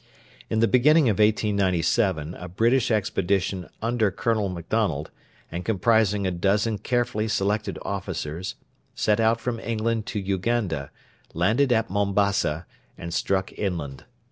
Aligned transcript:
In 0.49 0.61
the 0.61 0.67
beginning 0.67 1.09
of 1.09 1.19
1897 1.19 2.33
a 2.33 2.47
British 2.49 2.89
expedition, 2.89 3.69
under 3.83 4.09
Colonel 4.09 4.49
Macdonald, 4.49 5.11
and 5.51 5.63
comprising 5.63 6.25
a 6.25 6.31
dozen 6.31 6.79
carefully 6.79 7.27
selected 7.27 7.77
officers, 7.83 8.55
set 8.95 9.19
out 9.19 9.39
from 9.39 9.59
England 9.59 10.07
to 10.07 10.17
Uganda, 10.19 10.89
landed 11.35 11.71
at 11.71 11.91
Mombassa, 11.91 12.65
and 12.97 13.13
struck 13.13 13.53
inland. 13.59 14.05